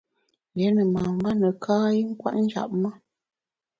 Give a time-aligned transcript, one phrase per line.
[0.55, 2.89] Rié ne mamba neka i nkwet njap me.